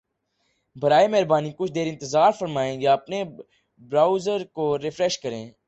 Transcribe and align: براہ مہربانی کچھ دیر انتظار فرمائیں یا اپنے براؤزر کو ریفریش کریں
براہ 0.75 1.07
مہربانی 1.07 1.51
کچھ 1.57 1.71
دیر 1.71 1.87
انتظار 1.87 2.31
فرمائیں 2.31 2.81
یا 2.81 2.93
اپنے 2.93 3.23
براؤزر 3.81 4.43
کو 4.53 4.77
ریفریش 4.79 5.19
کریں 5.19 5.51